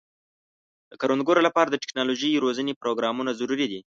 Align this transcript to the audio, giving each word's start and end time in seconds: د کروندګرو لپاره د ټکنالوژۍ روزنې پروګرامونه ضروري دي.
د 0.89 0.93
کروندګرو 1.01 1.45
لپاره 1.47 1.69
د 1.71 1.75
ټکنالوژۍ 1.83 2.31
روزنې 2.43 2.73
پروګرامونه 2.81 3.31
ضروري 3.39 3.67
دي. 3.71 3.79